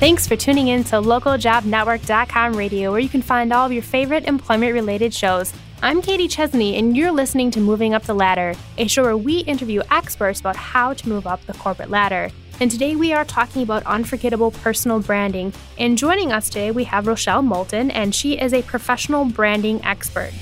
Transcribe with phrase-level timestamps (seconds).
[0.00, 4.24] Thanks for tuning in to localjobnetwork.com radio, where you can find all of your favorite
[4.24, 5.52] employment related shows.
[5.82, 9.40] I'm Katie Chesney, and you're listening to Moving Up the Ladder, a show where we
[9.40, 12.30] interview experts about how to move up the corporate ladder.
[12.60, 15.52] And today we are talking about unforgettable personal branding.
[15.78, 20.32] And joining us today, we have Rochelle Moulton, and she is a professional branding expert.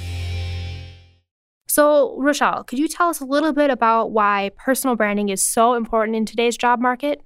[1.66, 5.74] So, Rochelle, could you tell us a little bit about why personal branding is so
[5.74, 7.22] important in today's job market?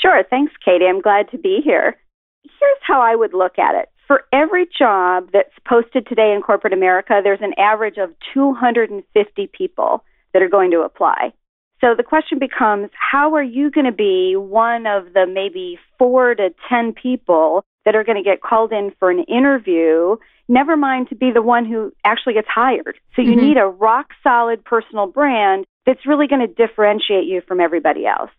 [0.00, 0.22] Sure.
[0.28, 0.86] Thanks, Katie.
[0.86, 1.96] I'm glad to be here.
[2.42, 3.88] Here's how I would look at it.
[4.06, 10.04] For every job that's posted today in corporate America, there's an average of 250 people
[10.32, 11.32] that are going to apply.
[11.80, 16.34] So the question becomes how are you going to be one of the maybe four
[16.34, 20.16] to 10 people that are going to get called in for an interview?
[20.48, 22.98] Never mind to be the one who actually gets hired.
[23.14, 23.46] So you mm-hmm.
[23.46, 28.30] need a rock solid personal brand that's really going to differentiate you from everybody else.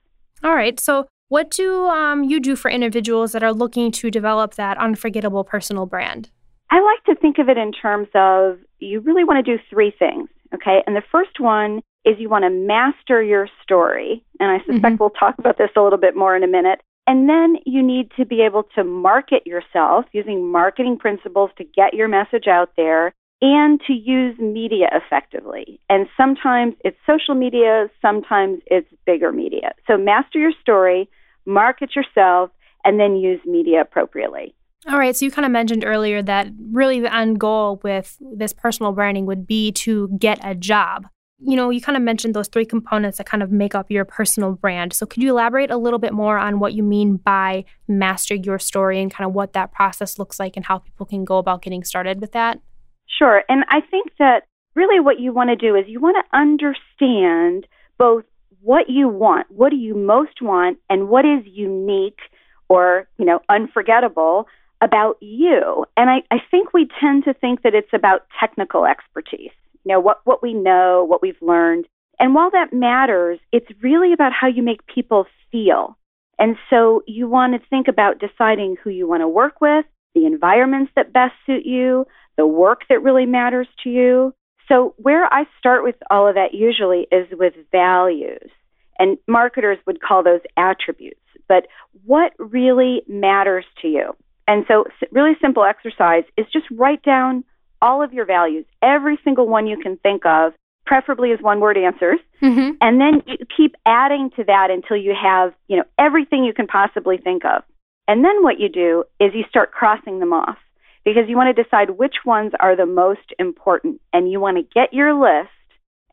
[0.44, 0.80] All right.
[0.80, 5.44] So what do um, you do for individuals that are looking to develop that unforgettable
[5.44, 6.30] personal brand?
[6.72, 9.94] I like to think of it in terms of you really want to do three
[9.98, 10.84] things, okay?
[10.86, 14.24] And the first one is you want to master your story.
[14.40, 14.96] And I suspect mm-hmm.
[15.00, 16.82] we'll talk about this a little bit more in a minute.
[17.06, 21.94] And then you need to be able to market yourself using marketing principles to get
[21.94, 25.80] your message out there and to use media effectively.
[25.90, 29.74] And sometimes it's social media, sometimes it's bigger media.
[29.88, 31.10] So master your story,
[31.46, 32.52] market yourself,
[32.84, 34.54] and then use media appropriately.
[34.88, 35.16] All right.
[35.16, 39.26] So you kind of mentioned earlier that really the end goal with this personal branding
[39.26, 41.08] would be to get a job.
[41.42, 44.06] You know, you kind of mentioned those three components that kind of make up your
[44.06, 44.94] personal brand.
[44.94, 48.60] So could you elaborate a little bit more on what you mean by master your
[48.60, 51.62] story and kind of what that process looks like and how people can go about
[51.62, 52.60] getting started with that?
[53.08, 53.44] Sure.
[53.50, 54.44] And I think that
[54.76, 57.68] really what you want to do is you want to understand
[57.98, 58.24] both
[58.62, 62.20] what you want, what do you most want, and what is unique
[62.68, 64.48] or, you know, unforgettable
[64.82, 65.86] about you.
[65.98, 69.52] And I, I think we tend to think that it's about technical expertise,
[69.84, 71.86] you know, what, what we know, what we've learned.
[72.20, 75.98] And while that matters, it's really about how you make people feel.
[76.38, 79.86] And so you want to think about deciding who you want to work with,
[80.16, 82.06] the environments that best suit you,
[82.38, 84.34] the work that really matters to you,
[84.70, 88.52] so, where I start with all of that usually is with values.
[89.00, 91.20] And marketers would call those attributes.
[91.48, 91.68] But
[92.06, 94.16] what really matters to you?
[94.48, 97.44] And so, really simple exercise is just write down
[97.82, 100.54] all of your values, every single one you can think of,
[100.86, 102.20] preferably as one word answers.
[102.42, 102.72] Mm-hmm.
[102.82, 106.68] And then you keep adding to that until you have, you know, everything you can
[106.68, 107.64] possibly think of.
[108.08, 110.58] And then what you do is you start crossing them off
[111.06, 114.64] because you want to decide which ones are the most important and you want to
[114.64, 115.52] get your list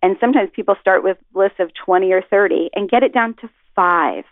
[0.02, 3.48] and sometimes people start with lists of 20 or 30 and get it down to
[3.74, 4.24] 5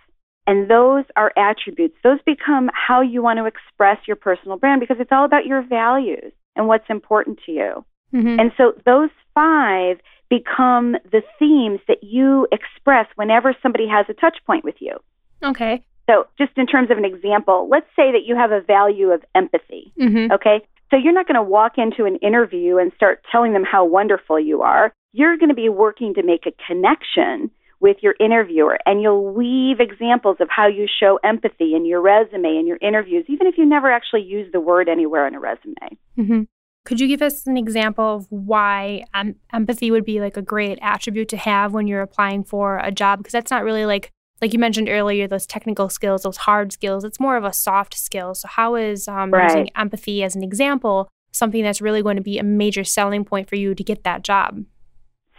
[0.47, 4.97] and those are attributes those become how you want to express your personal brand because
[5.01, 8.41] it's all about your values and what's important to you mm-hmm.
[8.41, 9.99] and so those 5
[10.31, 14.97] become the themes that you express whenever somebody has a touch point with you
[15.43, 19.11] okay so, just in terms of an example, let's say that you have a value
[19.11, 19.93] of empathy.
[19.99, 20.33] Mm-hmm.
[20.33, 20.61] Okay.
[20.91, 24.39] So, you're not going to walk into an interview and start telling them how wonderful
[24.39, 24.93] you are.
[25.17, 29.79] You're going to be working to make a connection with your interviewer, and you'll weave
[29.79, 33.65] examples of how you show empathy in your resume and your interviews, even if you
[33.65, 35.99] never actually use the word anywhere in a resume.
[36.19, 36.43] Mm-hmm.
[36.85, 40.81] Could you give us an example of why um, empathy would be like a great
[40.83, 43.21] attribute to have when you're applying for a job?
[43.21, 44.11] Because that's not really like
[44.43, 47.97] like you mentioned earlier, those technical skills, those hard skills, it's more of a soft
[47.97, 48.35] skill.
[48.35, 49.45] So, how is um, right.
[49.45, 53.49] using empathy as an example something that's really going to be a major selling point
[53.49, 54.65] for you to get that job?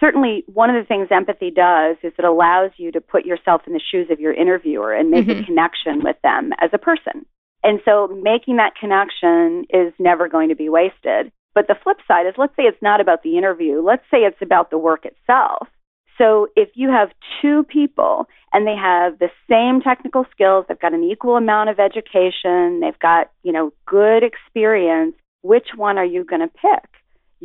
[0.06, 3.74] Certainly, one of the things empathy does is it allows you to put yourself in
[3.74, 5.42] the shoes of your interviewer and make mm-hmm.
[5.42, 7.26] a connection with them as a person.
[7.64, 11.32] And so, making that connection is never going to be wasted.
[11.56, 14.42] But the flip side is let's say it's not about the interview, let's say it's
[14.44, 15.70] about the work itself.
[16.20, 17.10] So if you have
[17.42, 21.80] two people and they have the same technical skills, they've got an equal amount of
[21.80, 26.90] education, they've got, you know, good experience, which one are you going to pick?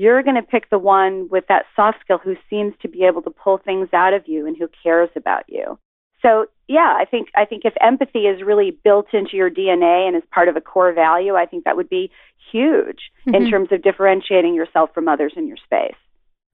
[0.01, 3.21] You're going to pick the one with that soft skill who seems to be able
[3.21, 5.79] to pull things out of you and who cares about you.
[6.23, 10.17] So, yeah, I think I think if empathy is really built into your DNA and
[10.17, 12.11] is part of a core value, I think that would be
[12.51, 13.35] huge mm-hmm.
[13.35, 15.99] in terms of differentiating yourself from others in your space.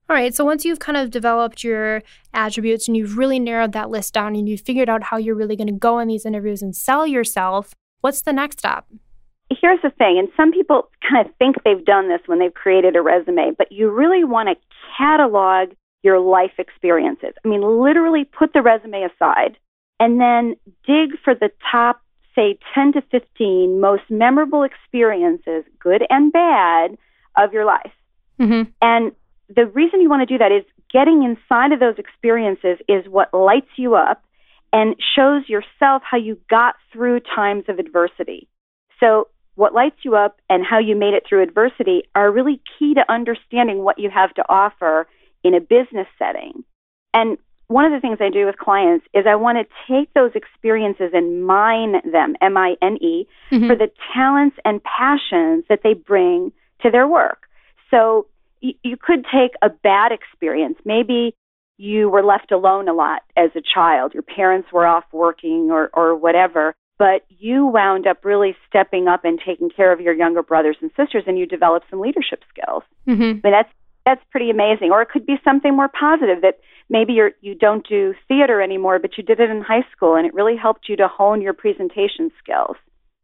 [0.09, 0.35] All right.
[0.35, 2.03] So once you've kind of developed your
[2.33, 5.55] attributes and you've really narrowed that list down and you've figured out how you're really
[5.55, 8.87] going to go in these interviews and sell yourself, what's the next step?
[9.49, 12.95] Here's the thing, and some people kind of think they've done this when they've created
[12.95, 14.55] a resume, but you really want to
[14.97, 15.69] catalog
[16.03, 17.33] your life experiences.
[17.43, 19.57] I mean, literally put the resume aside
[19.99, 20.55] and then
[20.85, 22.01] dig for the top
[22.37, 26.97] say 10 to 15 most memorable experiences, good and bad,
[27.35, 27.91] of your life.
[28.39, 28.69] Mm-hmm.
[28.81, 29.11] And
[29.53, 33.33] the reason you want to do that is getting inside of those experiences is what
[33.33, 34.23] lights you up
[34.71, 38.47] and shows yourself how you got through times of adversity.
[38.99, 39.27] So,
[39.57, 43.11] what lights you up and how you made it through adversity are really key to
[43.11, 45.07] understanding what you have to offer
[45.43, 46.63] in a business setting.
[47.13, 47.37] And
[47.67, 51.09] one of the things I do with clients is I want to take those experiences
[51.13, 53.67] and mine them, M I N E, Mhm.
[53.67, 57.49] for the talents and passions that they bring to their work.
[57.89, 58.27] So
[58.61, 60.77] y- you could take a bad experience.
[60.85, 61.33] Maybe
[61.79, 64.13] you were left alone a lot as a child.
[64.13, 69.23] Your parents were off working or, or whatever, but you wound up really stepping up
[69.23, 72.83] and taking care of your younger brothers and sisters and you developed some leadership skills.
[73.07, 73.21] Mm-hmm.
[73.21, 73.69] I mean, that's
[74.05, 74.91] that's pretty amazing.
[74.91, 76.59] Or it could be something more positive that
[76.89, 80.25] maybe you're you don't do theater anymore, but you did it in high school and
[80.25, 82.77] it really helped you to hone your presentation skills.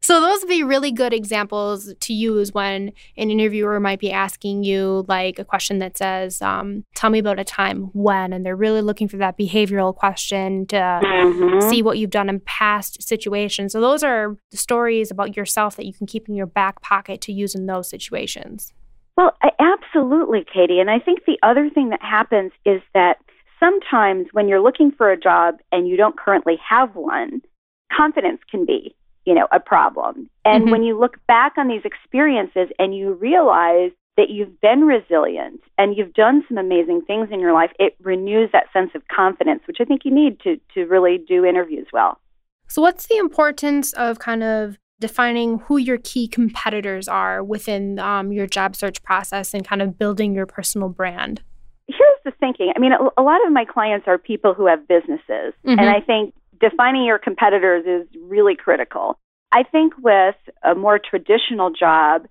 [0.04, 4.62] So those would be really good examples to use when an interviewer might be asking
[4.62, 8.54] you like a question that says, um, "Tell me about a time when," and they're
[8.54, 11.70] really looking for that behavioral question to Mm-hmm.
[11.70, 13.72] see what you've done in past situations.
[13.72, 17.22] So those are the stories about yourself that you can keep in your back pocket
[17.22, 18.74] to use in those situations.
[19.16, 20.80] Well, I- absolutely, Katie.
[20.80, 23.16] And I think the other thing that happens is that
[23.58, 27.40] sometimes when you're looking for a job and you don't currently have one,
[27.96, 30.28] confidence can be, you know, a problem.
[30.44, 30.70] And Mhm.
[30.70, 35.96] when you look back on these experiences and you realize that you've been resilient and
[35.96, 39.78] you've done some amazing things in your life, it renews that sense of confidence, which
[39.80, 42.20] I think you need to to really do interviews well.
[42.68, 48.32] So what's the importance of kind of defining who your key competitors are within um,
[48.32, 51.42] your job search process and kind of building your personal brand?
[51.86, 52.72] here's the thinking.
[52.74, 55.78] I mean, a, a lot of my clients are people who have businesses, Mhm.
[55.78, 59.18] and I think defining your competitors is really critical.
[59.52, 62.26] I think with a more traditional job,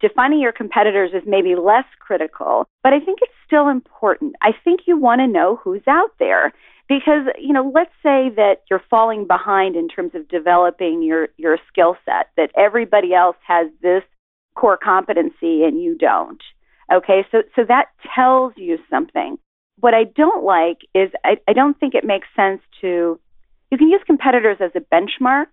[0.00, 4.34] defining your competitors is maybe less critical, but I think it's still important.
[4.42, 6.52] I think you want to know who's out there
[6.88, 11.58] because, you know, let's say that you're falling behind in terms of developing your your
[11.68, 14.02] skill set, that everybody else has this
[14.54, 16.42] core competency and you don't.
[16.92, 19.38] Okay, so so that tells you something.
[19.80, 23.18] What I don't like is I, I don't think it makes sense to
[23.70, 25.48] you can use competitors as a benchmark,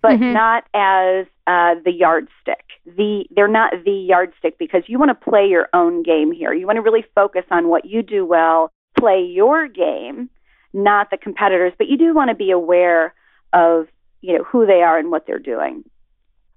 [0.00, 0.32] but Mhm.
[0.32, 2.64] not as uh, the yardstick.
[2.86, 6.52] The they're not the yardstick because you want to play your own game here.
[6.52, 10.30] You want to really focus on what you do well, play your game,
[10.72, 11.72] not the competitors.
[11.76, 13.14] But you do want to be aware
[13.52, 13.88] of
[14.20, 15.84] you know who they are and what they're doing.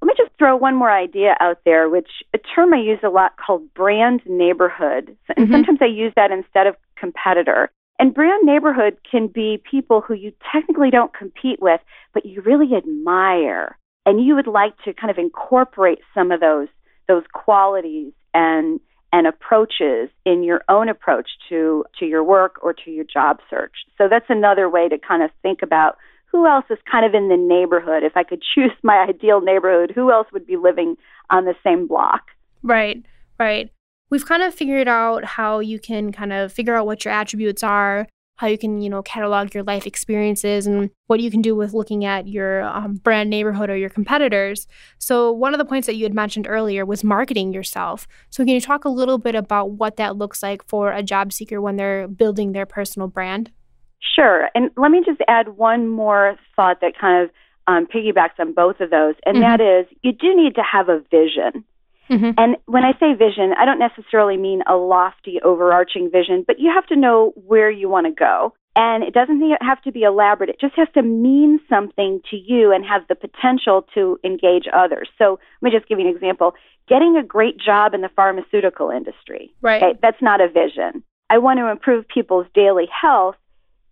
[0.02, 3.10] Let me just throw one more idea out there, which a term I use a
[3.10, 5.18] lot called brand neighborhood.
[5.36, 5.52] And Mhm.
[5.52, 7.72] sometimes I use that instead of competitor.
[7.98, 11.80] And brand neighborhood can be people who you technically don't compete with,
[12.14, 13.78] but you really admire.
[14.06, 16.68] And you would like to kind of incorporate some of those
[17.08, 18.80] those qualities and
[19.14, 23.74] and approaches in your own approach to to your work or to your job search.
[23.98, 27.30] So that's another way to kind of think about who else is kind of in
[27.30, 28.04] the neighborhood.
[28.04, 30.98] If I could choose my ideal neighborhood, who else would be living
[31.30, 32.24] on the same block?
[32.62, 33.02] Right,
[33.40, 33.72] right.
[34.10, 37.64] We've kind of figured out how you can kind of figure out what your attributes
[37.64, 38.08] are,
[38.38, 41.74] how you can, you know, catalog your life experiences, and what you can do with
[41.74, 44.68] looking at your um, brand neighborhood or your competitors.
[45.00, 48.08] So, one of the points that you had mentioned earlier was marketing yourself.
[48.30, 51.32] So, can you talk a little bit about what that looks like for a job
[51.34, 53.52] seeker when they're building their personal brand?
[54.16, 54.50] Sure.
[54.54, 57.32] And let me just add one more thought that kind of
[57.68, 59.42] um, piggybacks on both of those, and Mhm.
[59.42, 61.64] that is you do need to have a vision.
[62.10, 62.32] Mm-hmm.
[62.38, 66.72] And when I say vision, I don't necessarily mean a lofty, overarching vision, but you
[66.74, 68.54] have to know where you want to go.
[68.76, 70.50] And it doesn't have to be elaborate.
[70.50, 75.08] It just has to mean something to you and have the potential to engage others.
[75.18, 76.54] So let me just give you an example.
[76.88, 79.54] Getting a great job in the pharmaceutical industry.
[79.62, 79.82] Right.
[79.82, 81.04] Okay, that's not a vision.
[81.30, 83.36] I want to improve people's daily health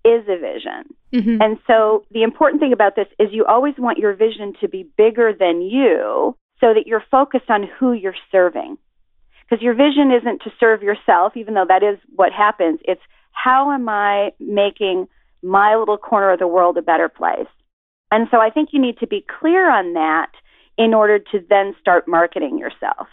[0.05, 0.93] is a vision.
[1.13, 1.41] Mm-hmm.
[1.41, 4.85] And so the important thing about this is you always want your vision to be
[4.97, 8.77] bigger than you so that you're focused on who you're serving.
[9.43, 12.79] Because your vision isn't to serve yourself, even though that is what happens.
[12.85, 13.01] It's
[13.33, 15.07] how am I making
[15.41, 17.51] my little corner of the world a better place?
[18.11, 20.31] And so I think you need to be clear on that
[20.77, 23.07] in order to then start marketing yourself.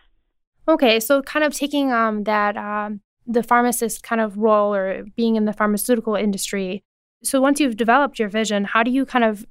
[0.68, 5.34] Okay, so kind of taking um that um the pharmacist kind of role or being
[5.36, 6.84] in the pharmaceutical industry.
[7.24, 9.44] So once you've developed your vision, how do you kind of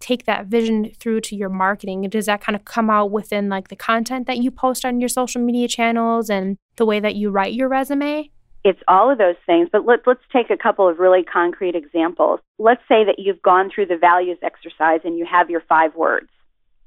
[0.00, 2.02] take that vision through to your marketing?
[2.08, 5.08] Does that kind of come out within like the content that you post on your
[5.08, 8.30] social media channels and the way that you write your resume?
[8.64, 12.38] It's all of those things, but let, let's take a couple of really concrete examples.
[12.58, 16.28] Let's say that you've gone through the values exercise and you have your five words.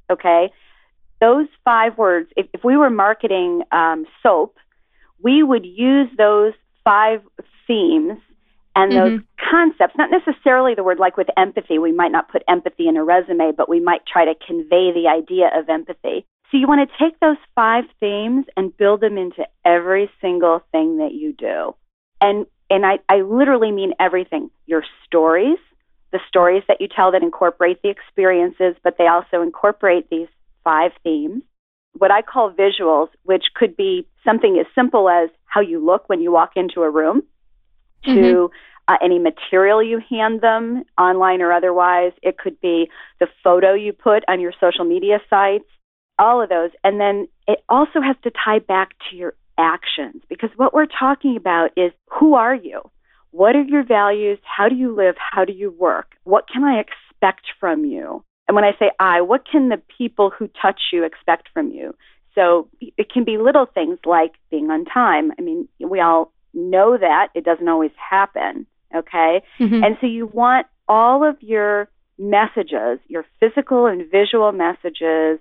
[0.09, 0.51] okay?
[1.21, 4.57] Those five words, if, if we were marketing um, soap,
[5.21, 7.21] we would use those five
[7.67, 8.19] themes
[8.75, 9.49] and those mm-hmm.
[9.49, 13.03] concepts, not necessarily the word like with empathy, we might not put empathy in a
[13.03, 16.25] resume, but we might try to convey the idea of empathy.
[16.51, 20.97] So you want to take those five themes and build them into every single thing
[20.97, 21.75] that you do.
[22.21, 24.49] And and I, I literally mean everything.
[24.65, 25.59] Your stories,
[26.11, 30.27] the stories that you tell that incorporate the experiences, but they also incorporate these
[30.63, 31.43] five themes.
[31.93, 36.21] What I call visuals, which could be something as simple as how you look when
[36.21, 37.23] you walk into a room,
[38.05, 38.93] to mm-hmm.
[38.93, 42.11] uh, any material you hand them, online or otherwise.
[42.21, 45.65] It could be the photo you put on your social media sites,
[46.19, 46.71] all of those.
[46.83, 51.37] And then it also has to tie back to your actions because what we're talking
[51.37, 52.81] about is who are you?
[53.31, 54.39] What are your values?
[54.43, 55.15] How do you live?
[55.17, 56.15] How do you work?
[56.23, 58.23] What can I expect from you?
[58.47, 61.95] And when I say I, what can the people who touch you expect from you?
[62.35, 65.31] So it can be little things like being on time.
[65.39, 68.65] I mean, we all know that it doesn't always happen.
[68.95, 69.43] Okay.
[69.59, 69.83] Mm-hmm.
[69.83, 75.39] And so you want all of your messages, your physical and visual messages,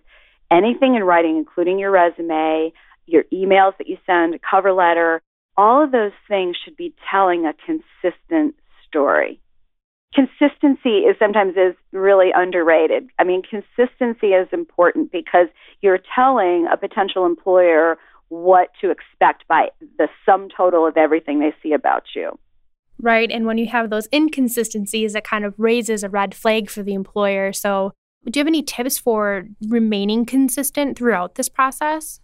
[0.51, 2.73] anything in writing, including your resume,
[3.07, 5.23] your emails that you send, a cover letter,
[5.57, 8.55] all of those things should be telling a consistent
[8.87, 9.41] story.
[10.15, 13.09] Consistency is sometimes is really underrated.
[13.19, 15.49] I mean, consistency is important because
[15.81, 21.55] you're telling a potential employer what to expect by the sum total of everything they
[21.63, 22.39] see about you.
[23.01, 23.31] Right.
[23.31, 26.95] And when you have those inconsistencies, it kind of raises a red flag for the
[26.95, 27.53] employer.
[27.53, 27.93] So,
[28.25, 32.21] do you have any tips for remaining consistent throughout this process?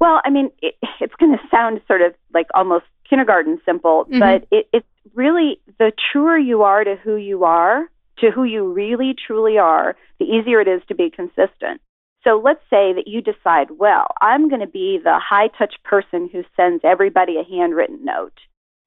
[0.00, 4.18] Well, I mean, it, it's going to sound sort of like almost kindergarten simple, mm-hmm.
[4.18, 7.88] but it, it's really the truer you are to who you are,
[8.18, 11.80] to who you really truly are, the easier it is to be consistent.
[12.26, 16.28] So let's say that you decide, well, I'm going to be the high touch person
[16.32, 18.32] who sends everybody a handwritten note.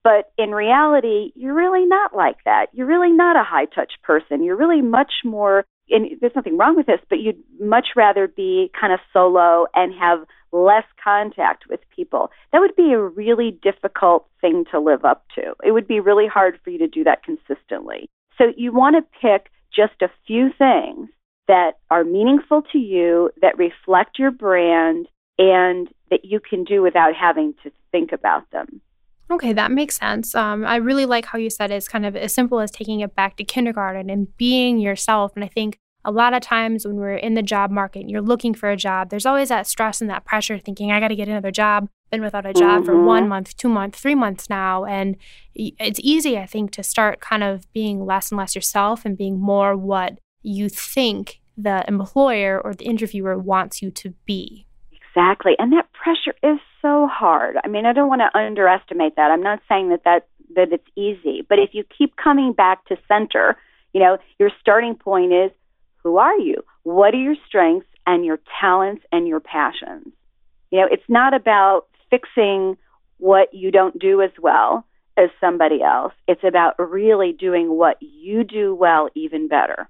[0.03, 2.67] But in reality, you're really not like that.
[2.73, 4.43] You're really not a high touch person.
[4.43, 8.71] You're really much more, and there's nothing wrong with this, but you'd much rather be
[8.79, 10.19] kind of solo and have
[10.51, 12.31] less contact with people.
[12.51, 15.53] That would be a really difficult thing to live up to.
[15.63, 18.09] It would be really hard for you to do that consistently.
[18.37, 21.09] So you want to pick just a few things
[21.49, 25.07] that are meaningful to you, that reflect your brand,
[25.39, 28.81] and that you can do without having to think about them.
[29.31, 30.35] Okay, that makes sense.
[30.35, 33.15] Um, I really like how you said it's kind of as simple as taking it
[33.15, 35.33] back to kindergarten and being yourself.
[35.35, 38.21] And I think a lot of times when we're in the job market and you're
[38.21, 41.15] looking for a job, there's always that stress and that pressure thinking, I got to
[41.15, 41.89] get another job.
[42.11, 42.85] Been without a job mm-hmm.
[42.85, 44.85] for one month, two months, three months now.
[44.85, 45.15] And
[45.53, 49.39] it's easy, I think, to start kind of being less and less yourself and being
[49.39, 54.65] more what you think the employer or the interviewer wants you to be.
[54.91, 55.53] Exactly.
[55.59, 57.57] And that pressure is so hard.
[57.63, 59.31] I mean, I don't want to underestimate that.
[59.31, 62.97] I'm not saying that that that it's easy, but if you keep coming back to
[63.07, 63.55] center,
[63.93, 65.51] you know, your starting point is
[66.01, 66.63] who are you?
[66.83, 70.07] What are your strengths and your talents and your passions?
[70.71, 72.77] You know, it's not about fixing
[73.17, 74.85] what you don't do as well
[75.17, 76.13] as somebody else.
[76.27, 79.87] It's about really doing what you do well even better.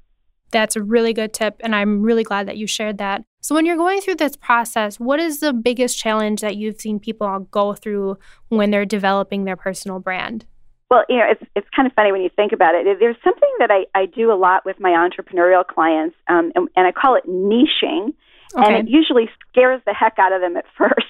[0.51, 3.23] That's a really good tip, and I'm really glad that you shared that.
[3.41, 6.99] So, when you're going through this process, what is the biggest challenge that you've seen
[6.99, 8.17] people go through
[8.49, 10.45] when they're developing their personal brand?
[10.89, 12.99] Well, you know, it's it's kind of funny when you think about it.
[12.99, 16.87] There's something that I, I do a lot with my entrepreneurial clients, um, and, and
[16.87, 18.13] I call it niching,
[18.55, 18.75] okay.
[18.75, 21.05] and it usually scares the heck out of them at first.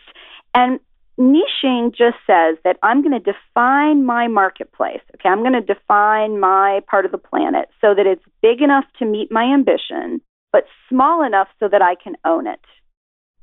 [0.53, 0.79] And
[1.19, 5.01] niching just says that I'm going to define my marketplace.
[5.15, 8.85] Okay, I'm going to define my part of the planet so that it's big enough
[8.99, 10.21] to meet my ambition,
[10.53, 12.61] but small enough so that I can own it.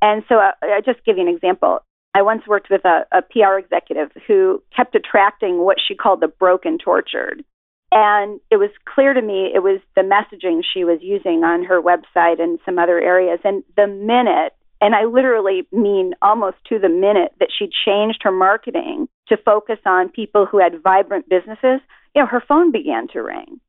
[0.00, 1.80] And so I, uh, I just give you an example.
[2.14, 6.28] I once worked with a, a PR executive who kept attracting what she called the
[6.28, 7.45] broken tortured.
[7.92, 11.80] And it was clear to me it was the messaging she was using on her
[11.80, 13.38] website and some other areas.
[13.45, 18.33] And the minute and I literally mean almost to the minute that she changed her
[18.33, 21.80] marketing to focus on people who had vibrant businesses,
[22.14, 23.61] you know, her phone began to ring.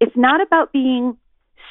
[0.00, 1.16] It's not about being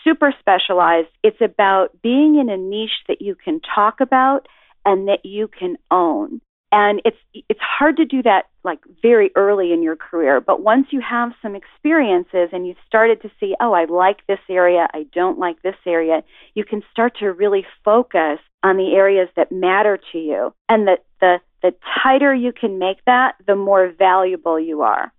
[0.03, 4.47] super specialized, it's about being in a niche that you can talk about
[4.85, 6.41] and that you can own
[6.73, 10.87] and it's it's hard to do that like very early in your career but once
[10.89, 15.05] you have some experiences and you've started to see oh i like this area i
[15.13, 16.21] don't like this area
[16.55, 20.53] you can start to really focus on the areas that matter to you.
[20.69, 25.13] And the the the tighter you can make that the more valuable you are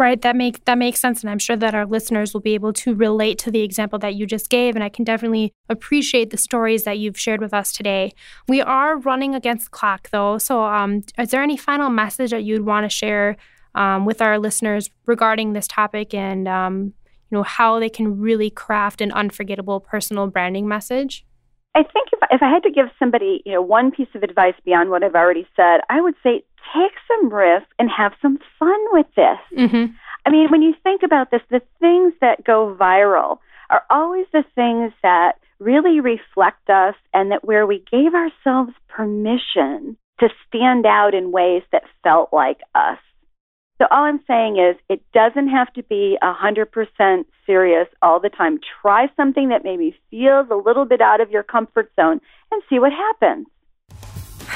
[0.00, 2.72] Right, that makes that makes sense, and I'm sure that our listeners will be able
[2.72, 4.74] to relate to the example that you just gave.
[4.74, 8.14] And I can definitely appreciate the stories that you've shared with us today.
[8.48, 10.38] We are running against the clock, though.
[10.38, 13.36] So, um, is there any final message that you'd want to share
[13.74, 16.94] um, with our listeners regarding this topic, and um,
[17.30, 21.26] you know how they can really craft an unforgettable personal branding message?
[21.74, 24.54] I think if, if I had to give somebody, you know, one piece of advice
[24.64, 26.42] beyond what I've already said, I would say
[26.74, 29.38] take some risk and have some fun with this.
[29.56, 29.92] Mm-hmm.
[30.26, 33.38] I mean, when you think about this, the things that go viral
[33.70, 39.96] are always the things that really reflect us and that where we gave ourselves permission
[40.18, 42.98] to stand out in ways that felt like us.
[43.80, 48.60] So all I'm saying is it doesn't have to be 100% serious all the time.
[48.82, 52.20] Try something that maybe feels a little bit out of your comfort zone
[52.52, 53.46] and see what happens.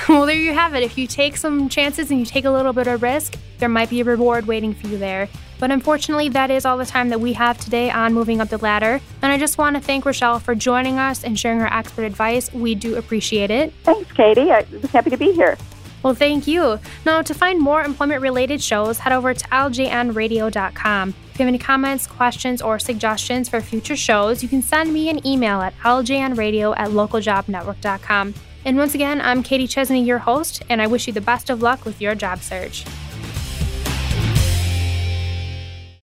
[0.09, 0.83] Well, there you have it.
[0.83, 3.88] If you take some chances and you take a little bit of risk, there might
[3.88, 5.31] be a reward waiting for you there.
[5.59, 8.59] But unfortunately, that is all the time that we have today on Moving Up the
[8.59, 9.00] Ladder.
[9.23, 12.52] And I just want to thank Rochelle for joining us and sharing her expert advice.
[12.52, 13.73] We do appreciate it.
[13.85, 14.50] Thanks, Katie.
[14.50, 15.57] I was happy to be here.
[16.05, 16.79] Well, thank you.
[17.07, 21.09] Now, to find more employment related shows, head over to ljnradio.com.
[21.09, 25.09] If you have any comments, questions, or suggestions for future shows, you can send me
[25.09, 28.35] an email at ljnradio at localjobnetwork.com.
[28.67, 31.63] And once again, I'm Katie Chesney, your host, and I wish you the best of
[31.63, 32.85] luck with your job search.